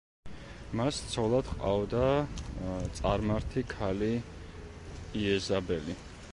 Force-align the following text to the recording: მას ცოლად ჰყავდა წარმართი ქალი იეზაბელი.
მას 0.79 1.01
ცოლად 1.09 1.51
ჰყავდა 1.51 2.07
წარმართი 3.01 3.65
ქალი 3.77 4.11
იეზაბელი. 5.25 5.99